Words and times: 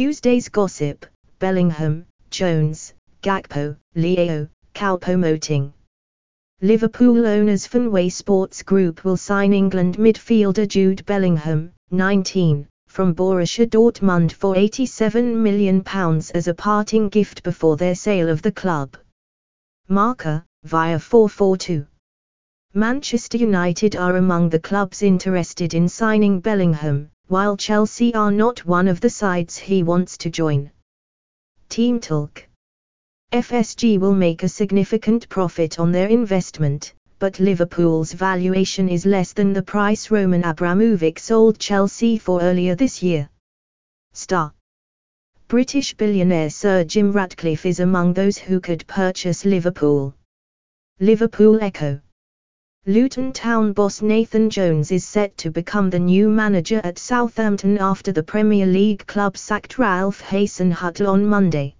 Tuesday's 0.00 0.48
gossip, 0.48 1.04
Bellingham, 1.40 2.06
Jones, 2.30 2.94
Gakpo, 3.22 3.76
Leao, 3.94 4.48
Choupo-Moting. 4.74 5.74
Liverpool 6.62 7.26
owners 7.26 7.66
Fenway 7.66 8.08
Sports 8.08 8.62
Group 8.62 9.04
will 9.04 9.18
sign 9.18 9.52
England 9.52 9.98
midfielder 9.98 10.66
Jude 10.66 11.04
Bellingham, 11.04 11.74
19, 11.90 12.66
from 12.88 13.14
Borussia 13.14 13.66
Dortmund 13.66 14.32
for 14.32 14.54
£87 14.54 15.36
million 15.36 15.82
as 16.34 16.48
a 16.48 16.54
parting 16.54 17.10
gift 17.10 17.42
before 17.42 17.76
their 17.76 17.94
sale 17.94 18.30
of 18.30 18.40
the 18.40 18.52
club. 18.52 18.96
Marca, 19.88 20.46
via 20.64 20.98
442. 20.98 21.86
Manchester 22.72 23.36
United 23.36 23.96
are 23.96 24.16
among 24.16 24.48
the 24.48 24.60
clubs 24.60 25.02
interested 25.02 25.74
in 25.74 25.90
signing 25.90 26.40
Bellingham, 26.40 27.10
while 27.30 27.56
Chelsea 27.56 28.12
are 28.12 28.32
not 28.32 28.66
one 28.66 28.88
of 28.88 29.00
the 29.00 29.08
sides 29.08 29.56
he 29.56 29.84
wants 29.84 30.18
to 30.18 30.28
join. 30.28 30.68
Team 31.68 32.00
Talk 32.00 32.44
FSG 33.32 34.00
will 34.00 34.16
make 34.16 34.42
a 34.42 34.48
significant 34.48 35.28
profit 35.28 35.78
on 35.78 35.92
their 35.92 36.08
investment, 36.08 36.92
but 37.20 37.38
Liverpool's 37.38 38.12
valuation 38.12 38.88
is 38.88 39.06
less 39.06 39.32
than 39.32 39.52
the 39.52 39.62
price 39.62 40.10
Roman 40.10 40.42
Abramovich 40.42 41.20
sold 41.20 41.56
Chelsea 41.60 42.18
for 42.18 42.42
earlier 42.42 42.74
this 42.74 43.00
year. 43.00 43.30
Star 44.12 44.52
British 45.46 45.94
billionaire 45.94 46.50
Sir 46.50 46.82
Jim 46.82 47.12
Ratcliffe 47.12 47.64
is 47.64 47.78
among 47.78 48.12
those 48.12 48.38
who 48.38 48.58
could 48.58 48.84
purchase 48.88 49.44
Liverpool. 49.44 50.16
Liverpool 50.98 51.62
Echo 51.62 52.00
Luton 52.86 53.30
Town 53.34 53.74
boss 53.74 54.00
Nathan 54.00 54.48
Jones 54.48 54.90
is 54.90 55.04
set 55.04 55.36
to 55.36 55.50
become 55.50 55.90
the 55.90 55.98
new 55.98 56.30
manager 56.30 56.80
at 56.82 56.98
Southampton 56.98 57.76
after 57.76 58.10
the 58.10 58.22
Premier 58.22 58.64
League 58.64 59.06
club 59.06 59.36
sacked 59.36 59.78
Ralph 59.78 60.22
Hasenhüttl 60.22 61.06
on 61.06 61.26
Monday. 61.26 61.76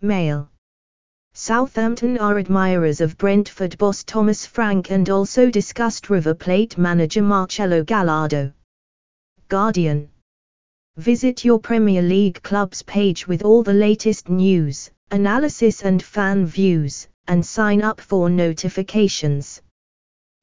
Mail 0.00 0.48
Southampton 1.34 2.18
are 2.18 2.38
admirers 2.38 3.00
of 3.00 3.18
Brentford 3.18 3.76
boss 3.78 4.04
Thomas 4.04 4.46
Frank 4.46 4.92
and 4.92 5.10
also 5.10 5.50
discussed 5.50 6.08
River 6.08 6.34
Plate 6.34 6.78
manager 6.78 7.22
Marcelo 7.22 7.82
Gallardo. 7.82 8.52
Guardian 9.48 10.08
Visit 10.98 11.44
your 11.44 11.58
Premier 11.58 12.00
League 12.00 12.40
club's 12.44 12.84
page 12.84 13.26
with 13.26 13.42
all 13.44 13.64
the 13.64 13.74
latest 13.74 14.28
news, 14.28 14.88
analysis 15.10 15.82
and 15.82 16.00
fan 16.00 16.46
views, 16.46 17.08
and 17.26 17.44
sign 17.44 17.82
up 17.82 18.00
for 18.00 18.30
notifications 18.30 19.60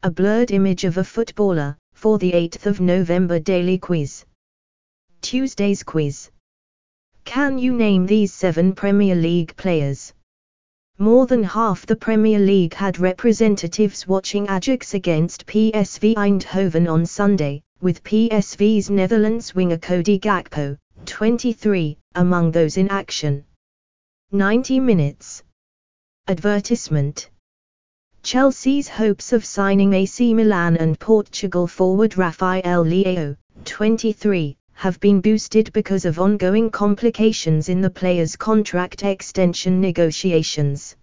a 0.01 0.09
blurred 0.09 0.51
image 0.51 0.85
of 0.85 0.97
a 0.97 1.03
footballer, 1.03 1.77
for 1.93 2.17
the 2.17 2.31
8th 2.31 2.65
of 2.67 2.79
November 2.79 3.37
daily 3.37 3.77
quiz. 3.77 4.23
Tuesday's 5.21 5.83
quiz. 5.83 6.31
Can 7.25 7.57
you 7.57 7.73
name 7.73 8.05
these 8.05 8.33
seven 8.33 8.73
Premier 8.73 9.15
League 9.15 9.53
players? 9.57 10.13
More 10.99 11.25
than 11.27 11.43
half 11.43 11.85
the 11.85 11.97
Premier 11.97 12.39
League 12.39 12.73
had 12.73 12.97
representatives 12.97 14.07
watching 14.07 14.49
Ajax 14.49 14.93
against 14.93 15.45
PSV 15.45 16.15
Eindhoven 16.15 16.89
on 16.89 17.05
Sunday, 17.05 17.61
with 17.81 18.01
PSV's 18.05 18.89
Netherlands 18.89 19.53
winger 19.53 19.77
Cody 19.77 20.17
Gakpo, 20.17 20.77
23, 21.05 21.97
among 22.15 22.51
those 22.51 22.77
in 22.77 22.87
action. 22.87 23.43
90 24.31 24.79
minutes. 24.79 25.43
Advertisement. 26.29 27.29
Chelsea's 28.31 28.87
hopes 28.87 29.33
of 29.33 29.43
signing 29.43 29.93
AC 29.93 30.35
Milan 30.35 30.77
and 30.77 30.99
Portugal 30.99 31.65
forward 31.65 32.15
Rafael 32.15 32.85
Leao, 32.85 33.35
23, 33.65 34.55
have 34.73 34.99
been 34.99 35.19
boosted 35.19 35.73
because 35.73 36.05
of 36.05 36.19
ongoing 36.19 36.69
complications 36.69 37.69
in 37.69 37.81
the 37.81 37.89
player's 37.89 38.35
contract 38.35 39.03
extension 39.03 39.81
negotiations. 39.81 40.95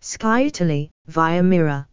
Sky 0.00 0.40
Italy, 0.40 0.90
via 1.06 1.40
Mirror. 1.40 1.86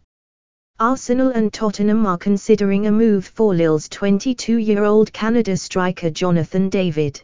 Arsenal 0.80 1.30
and 1.30 1.54
Tottenham 1.54 2.08
are 2.08 2.18
considering 2.18 2.88
a 2.88 2.92
move 2.92 3.28
for 3.28 3.54
Lille's 3.54 3.88
22-year-old 3.90 5.14
Canada 5.14 5.56
striker 5.56 6.10
Jonathan 6.10 6.68
David. 6.70 7.22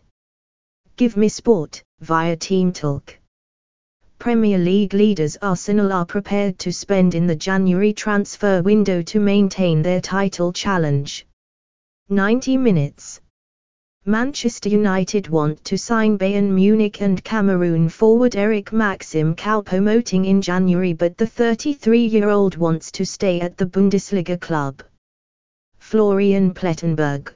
Give 0.97 1.17
me 1.17 1.29
sport, 1.29 1.81
via 1.99 2.35
Team 2.35 2.71
Talk. 2.71 3.17
Premier 4.23 4.57
League 4.57 4.93
leaders 4.93 5.35
Arsenal 5.41 5.91
are 5.91 6.05
prepared 6.05 6.57
to 6.57 6.71
spend 6.71 7.13
in 7.13 7.27
the 7.27 7.35
January 7.35 7.91
transfer 7.91 8.61
window 8.61 9.01
to 9.01 9.19
maintain 9.19 9.81
their 9.81 9.99
title 9.99 10.53
challenge. 10.53 11.27
90 12.07 12.55
minutes. 12.55 13.19
Manchester 14.05 14.69
United 14.69 15.27
want 15.27 15.61
to 15.65 15.77
sign 15.77 16.17
Bayern 16.17 16.51
Munich 16.51 17.01
and 17.01 17.21
Cameroon 17.25 17.89
forward 17.89 18.37
Eric 18.37 18.71
Maxim 18.71 19.35
Choupo-Moting 19.35 20.23
in 20.23 20.41
January 20.41 20.93
but 20.93 21.17
the 21.17 21.25
33-year-old 21.25 22.55
wants 22.55 22.93
to 22.93 23.05
stay 23.05 23.41
at 23.41 23.57
the 23.57 23.65
Bundesliga 23.65 24.39
club. 24.39 24.81
Florian 25.79 26.53
Plettenberg 26.53 27.33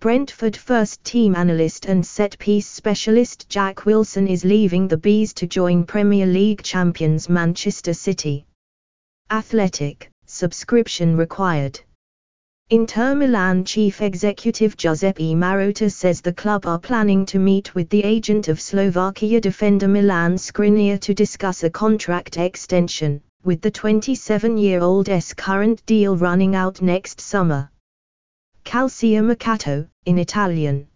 Brentford 0.00 0.56
first 0.56 1.04
team 1.04 1.34
analyst 1.34 1.84
and 1.84 2.06
set 2.06 2.38
piece 2.38 2.66
specialist 2.66 3.50
Jack 3.50 3.84
Wilson 3.84 4.26
is 4.26 4.46
leaving 4.46 4.88
the 4.88 4.96
Bees 4.96 5.34
to 5.34 5.46
join 5.46 5.84
Premier 5.84 6.24
League 6.24 6.62
champions 6.62 7.28
Manchester 7.28 7.92
City. 7.92 8.46
Athletic, 9.30 10.08
subscription 10.24 11.18
required. 11.18 11.78
Inter 12.70 13.14
Milan 13.14 13.62
chief 13.62 14.00
executive 14.00 14.74
Giuseppe 14.74 15.34
Marotta 15.34 15.92
says 15.92 16.22
the 16.22 16.32
club 16.32 16.64
are 16.64 16.78
planning 16.78 17.26
to 17.26 17.38
meet 17.38 17.74
with 17.74 17.90
the 17.90 18.02
agent 18.02 18.48
of 18.48 18.58
Slovakia 18.58 19.38
defender 19.38 19.86
Milan 19.86 20.38
Skriniar 20.38 20.98
to 21.00 21.12
discuss 21.12 21.62
a 21.62 21.68
contract 21.68 22.38
extension, 22.38 23.20
with 23.44 23.60
the 23.60 23.70
27-year-old's 23.70 25.34
current 25.34 25.84
deal 25.84 26.16
running 26.16 26.54
out 26.54 26.80
next 26.80 27.20
summer. 27.20 27.70
Calciomercato, 28.70 29.88
in 30.06 30.16
Italian. 30.16 30.86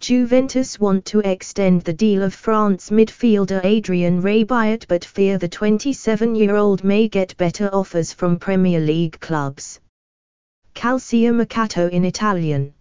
Juventus 0.00 0.80
want 0.80 1.04
to 1.04 1.20
extend 1.20 1.82
the 1.82 1.92
deal 1.92 2.20
of 2.24 2.34
France 2.34 2.90
midfielder 2.90 3.64
Adrien 3.64 4.20
Rabiot 4.20 4.88
but 4.88 5.04
fear 5.04 5.38
the 5.38 5.48
27-year-old 5.48 6.82
may 6.82 7.06
get 7.06 7.36
better 7.36 7.72
offers 7.72 8.12
from 8.12 8.40
Premier 8.40 8.80
League 8.80 9.20
clubs. 9.20 9.78
Calciomercato 10.74 11.88
in 11.90 12.04
Italian. 12.04 12.74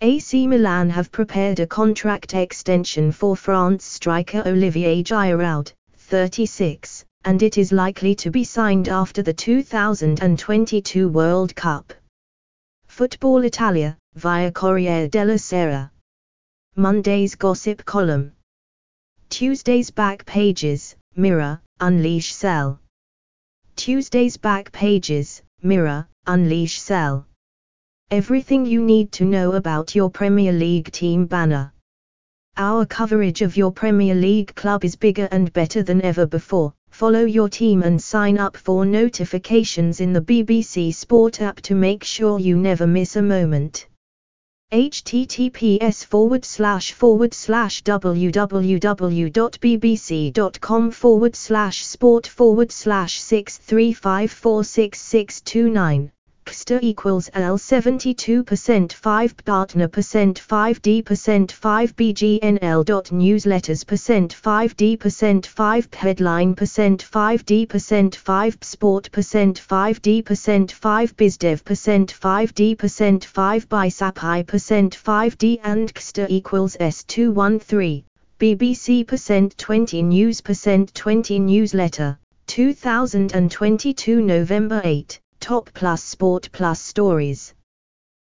AC 0.00 0.48
Milan 0.48 0.90
have 0.90 1.12
prepared 1.12 1.60
a 1.60 1.68
contract 1.68 2.34
extension 2.34 3.12
for 3.12 3.36
France 3.36 3.84
striker 3.84 4.42
Olivier 4.44 5.04
Giroud, 5.04 5.72
36, 5.98 7.04
and 7.26 7.44
it 7.44 7.58
is 7.58 7.70
likely 7.70 8.16
to 8.16 8.32
be 8.32 8.42
signed 8.42 8.88
after 8.88 9.22
the 9.22 9.32
2022 9.32 11.08
World 11.08 11.54
Cup. 11.54 11.92
Football 13.00 13.46
Italia, 13.46 13.96
via 14.14 14.52
Corriere 14.52 15.08
della 15.08 15.38
Sera. 15.38 15.90
Monday's 16.76 17.34
gossip 17.34 17.82
column. 17.86 18.32
Tuesday's 19.30 19.90
back 19.90 20.26
pages, 20.26 20.96
Mirror, 21.16 21.62
Unleash 21.80 22.34
Sell. 22.34 22.78
Tuesday's 23.74 24.36
back 24.36 24.70
pages, 24.70 25.40
Mirror, 25.62 26.08
Unleash 26.26 26.78
Sell. 26.78 27.24
Everything 28.10 28.66
you 28.66 28.82
need 28.82 29.12
to 29.12 29.24
know 29.24 29.52
about 29.52 29.94
your 29.94 30.10
Premier 30.10 30.52
League 30.52 30.92
team 30.92 31.24
banner. 31.24 31.72
Our 32.58 32.84
coverage 32.84 33.40
of 33.40 33.56
your 33.56 33.72
Premier 33.72 34.14
League 34.14 34.54
club 34.54 34.84
is 34.84 34.94
bigger 34.94 35.26
and 35.30 35.50
better 35.54 35.82
than 35.82 36.02
ever 36.02 36.26
before, 36.26 36.74
Follow 37.00 37.24
your 37.24 37.48
team 37.48 37.82
and 37.82 37.96
sign 38.02 38.36
up 38.36 38.58
for 38.58 38.84
notifications 38.84 40.00
in 40.00 40.12
the 40.12 40.20
BBC 40.20 40.94
Sport 40.94 41.40
app 41.40 41.62
to 41.62 41.74
make 41.74 42.04
sure 42.04 42.38
you 42.38 42.58
never 42.58 42.86
miss 42.86 43.16
a 43.16 43.22
moment. 43.22 43.86
https 44.70 46.04
forward 46.04 46.44
slash 46.44 46.92
forward 46.92 47.32
slash 47.32 47.82
www.bbc.com 47.84 48.50
forward 50.90 51.34
slash 51.34 51.86
sport 51.86 52.26
forward 52.26 52.70
slash 52.70 53.18
635466629 53.18 56.10
Xter 56.46 56.82
equals 56.82 57.30
L 57.34 57.58
72% 57.58 58.92
5 58.92 59.36
Partner 59.44 59.88
percent 59.88 60.38
5 60.38 60.82
D 60.82 61.02
percent 61.02 61.52
5 61.52 61.96
BGNL 61.96 62.84
dot 62.84 63.06
newsletters 63.06 63.86
percent 63.86 64.32
5 64.32 64.76
D 64.76 64.96
percent 64.96 65.46
5 65.46 65.88
Headline 65.94 66.54
percent 66.54 67.02
5 67.02 67.44
D 67.44 67.66
percent 67.66 68.16
5 68.16 68.58
Sport 68.62 69.10
percent 69.12 69.58
5 69.58 70.02
D 70.02 70.22
percent 70.22 70.72
5 70.72 71.16
BizDev 71.16 71.64
percent 71.64 72.12
5 72.12 72.54
D 72.54 72.74
percent 72.74 73.24
5 73.24 73.68
BiSapi 73.68 74.46
percent 74.46 74.94
5 74.94 75.38
D 75.38 75.60
and 75.64 75.94
Xter 75.94 76.26
equals 76.28 76.76
S213 76.78 78.04
BBC 78.38 79.06
percent 79.06 79.56
20 79.56 80.02
News 80.02 80.40
percent 80.40 80.94
20 80.94 81.38
Newsletter 81.38 82.18
2022 82.46 84.20
November 84.20 84.80
8 84.84 85.20
Top 85.40 85.70
Plus 85.74 86.04
Sport 86.04 86.48
Plus 86.52 86.80
Stories. 86.80 87.54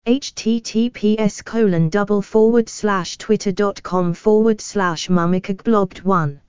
https 0.10 1.46
colon 1.46 1.88
double 1.88 2.24
forward 2.24 2.68
slash 2.68 3.16
twitter.com 3.20 4.12
forward 4.12 4.60
slash 4.60 5.08
mumikagblogd1 5.08 6.40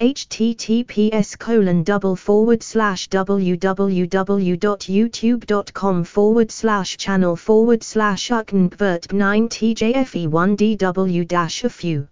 https 0.00 1.36
colon 1.38 1.82
double 1.82 2.14
forward 2.14 2.62
slash 2.62 3.08
www.youtube.com 3.08 6.04
forward 6.04 6.52
slash 6.52 6.96
channel 6.96 7.34
forward 7.34 7.82
slash 7.82 8.28
uknbvert 8.28 9.12
9 9.12 9.48
tjfe1dw 9.48 11.26
dash 11.26 11.64
a 11.64 11.68
few 11.68 12.06